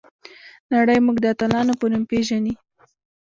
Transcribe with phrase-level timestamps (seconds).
[0.73, 2.53] نړۍ موږ د اتلانو په نوم پیژني.